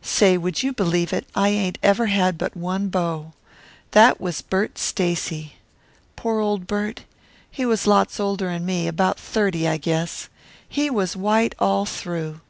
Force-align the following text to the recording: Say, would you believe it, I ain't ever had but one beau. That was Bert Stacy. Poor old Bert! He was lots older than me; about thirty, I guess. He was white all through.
Say, 0.00 0.38
would 0.38 0.62
you 0.62 0.72
believe 0.72 1.12
it, 1.12 1.26
I 1.34 1.50
ain't 1.50 1.76
ever 1.82 2.06
had 2.06 2.38
but 2.38 2.56
one 2.56 2.88
beau. 2.88 3.34
That 3.90 4.18
was 4.18 4.40
Bert 4.40 4.78
Stacy. 4.78 5.56
Poor 6.16 6.40
old 6.40 6.66
Bert! 6.66 7.02
He 7.50 7.66
was 7.66 7.86
lots 7.86 8.18
older 8.18 8.46
than 8.48 8.64
me; 8.64 8.88
about 8.88 9.20
thirty, 9.20 9.68
I 9.68 9.76
guess. 9.76 10.30
He 10.66 10.88
was 10.88 11.16
white 11.16 11.54
all 11.58 11.84
through. 11.84 12.40